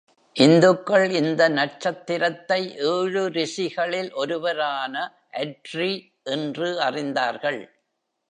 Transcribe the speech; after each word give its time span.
இந்துக்கள் 0.35 1.09
இந்த 1.11 1.49
நட்சத்திரத்தை 1.49 2.59
ஏழு 2.93 3.23
ரிஷிகளில் 3.29 4.11
ஒருவரான 4.13 4.95
"அட்ரி" 5.33 5.91
என்று 6.27 6.69
அறிந்தார்கள். 6.81 7.61